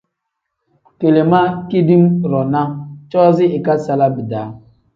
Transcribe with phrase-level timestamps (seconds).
[0.99, 2.61] Kele ma kidiim-ro na
[3.11, 4.49] coozi ikasala bidaa.